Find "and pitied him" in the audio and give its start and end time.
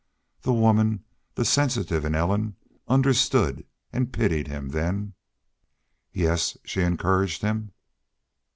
3.93-4.69